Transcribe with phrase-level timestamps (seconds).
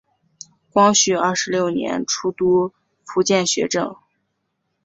[0.71, 2.73] 光绪二十六年出督
[3.05, 3.95] 福建学政。